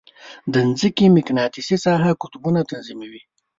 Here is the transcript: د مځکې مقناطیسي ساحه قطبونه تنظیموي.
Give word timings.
د 0.53 0.53
مځکې 0.67 1.05
مقناطیسي 1.17 1.77
ساحه 1.85 2.11
قطبونه 2.21 2.59
تنظیموي. 2.71 3.21